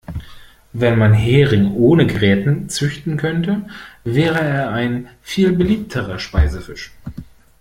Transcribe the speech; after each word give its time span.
Wenn 0.73 0.97
man 0.97 1.13
Hering 1.13 1.73
ohne 1.75 2.07
Gräten 2.07 2.69
züchten 2.69 3.17
könnte, 3.17 3.67
wäre 4.03 4.39
er 4.39 4.71
ein 4.71 5.09
viel 5.21 5.51
beliebterer 5.51 6.17
Speisefisch. 6.17 6.91